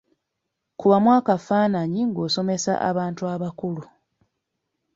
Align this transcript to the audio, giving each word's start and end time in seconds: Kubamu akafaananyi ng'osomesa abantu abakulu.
Kubamu 0.79 1.09
akafaananyi 1.19 2.01
ng'osomesa 2.09 2.73
abantu 2.89 3.23
abakulu. 3.33 3.83